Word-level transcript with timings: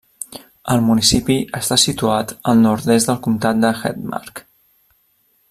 El 0.75 0.79
municipi 0.85 1.35
està 1.59 1.77
situat 1.83 2.33
al 2.53 2.59
nord-est 2.65 3.13
del 3.13 3.21
comtat 3.29 3.61
de 3.67 3.73
Hedmark. 3.83 4.45